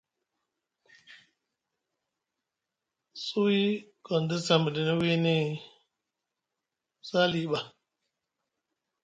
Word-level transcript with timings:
Suwi 3.23 3.59
Gondes 4.05 4.47
a 4.53 4.55
miɗini 4.63 4.93
wini 4.99 5.35
Sali 7.09 7.41
ɓa. 7.51 7.59